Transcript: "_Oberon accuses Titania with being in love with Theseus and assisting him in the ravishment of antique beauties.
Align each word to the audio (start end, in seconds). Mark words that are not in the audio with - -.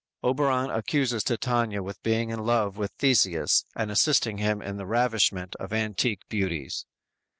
"_Oberon 0.27 0.71
accuses 0.71 1.23
Titania 1.23 1.83
with 1.83 2.01
being 2.01 2.31
in 2.31 2.39
love 2.43 2.75
with 2.75 2.89
Theseus 2.97 3.65
and 3.75 3.91
assisting 3.91 4.39
him 4.39 4.59
in 4.59 4.77
the 4.77 4.87
ravishment 4.87 5.55
of 5.57 5.71
antique 5.71 6.27
beauties. 6.27 6.87